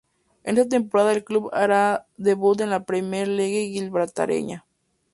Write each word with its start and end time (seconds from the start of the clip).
En 0.43 0.57
esta 0.57 0.67
temporada 0.69 1.11
el 1.13 1.23
club 1.23 1.51
hará 1.53 2.07
se 2.17 2.23
debut 2.23 2.59
en 2.61 2.71
la 2.71 2.85
Premier 2.85 3.27
League 3.27 3.69
Gibraltareña 3.71 4.65